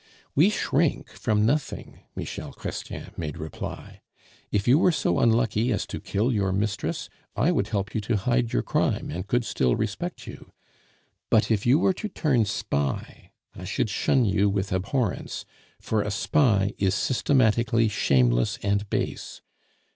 [0.33, 4.01] "We shrink from nothing," Michel Chrestien made reply.
[4.51, 8.17] "If you were so unlucky as to kill your mistress, I would help you to
[8.17, 10.53] hide your crime, and could still respect you;
[11.29, 15.45] but if you were to turn spy, I should shun you with abhorrence,
[15.79, 19.43] for a spy is systematically shameless and base.